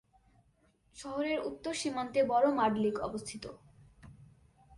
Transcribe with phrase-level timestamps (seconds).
[0.95, 3.43] শহরের উত্তর সীমান্তে বড় মাড লেক অবস্থিত।